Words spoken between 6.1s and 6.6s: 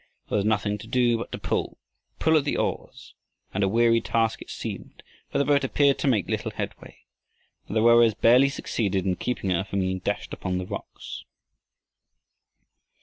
little